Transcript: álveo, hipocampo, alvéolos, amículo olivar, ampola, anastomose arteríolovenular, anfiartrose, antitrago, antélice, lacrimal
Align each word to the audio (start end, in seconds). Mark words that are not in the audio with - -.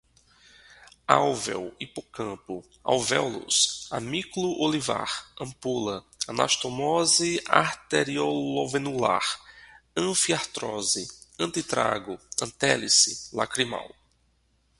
álveo, 1.07 1.71
hipocampo, 1.79 2.67
alvéolos, 2.83 3.87
amículo 3.91 4.59
olivar, 4.59 5.31
ampola, 5.39 6.03
anastomose 6.27 7.39
arteríolovenular, 7.47 9.21
anfiartrose, 9.95 11.07
antitrago, 11.39 12.17
antélice, 12.41 13.29
lacrimal 13.31 13.95